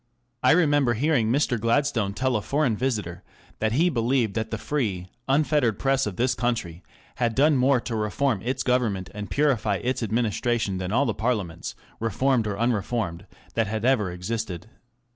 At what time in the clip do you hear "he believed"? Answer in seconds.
3.73-4.33